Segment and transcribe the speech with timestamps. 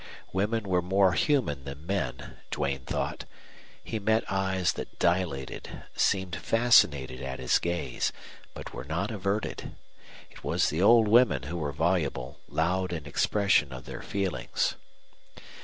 [0.33, 3.25] Women were more human than men, Duane thought.
[3.83, 8.11] He met eyes that dilated, seemed fascinated at his gaze,
[8.55, 9.75] but were not averted.
[10.31, 14.73] It was the old women who were voluble, loud in expression of their feelings.